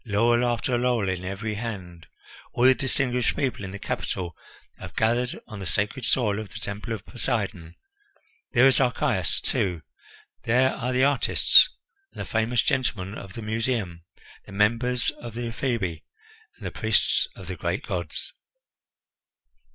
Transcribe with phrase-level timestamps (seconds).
[0.03, 2.07] Laurel after laurel in every hand!
[2.53, 4.35] All the distinguished people in the capital
[4.79, 7.75] have gathered on the sacred soil of the Temple of Poseidon.
[8.53, 9.83] There is Archias, too;
[10.41, 11.69] there are the artists
[12.11, 14.03] and the famous gentlemen of the Museum,
[14.47, 16.01] the members of the Ephebi,
[16.57, 18.33] and the priests of the great gods."